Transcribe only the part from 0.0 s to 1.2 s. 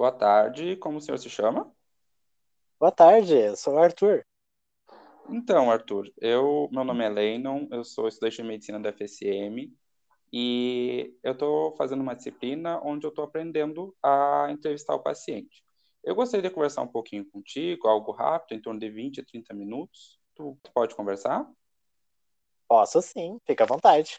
Boa tarde, como o senhor